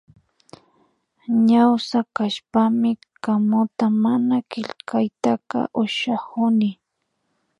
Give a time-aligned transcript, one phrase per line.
[1.49, 2.91] Ñawsa kashpami
[3.23, 6.69] kamuta mana killkakatita ushakuni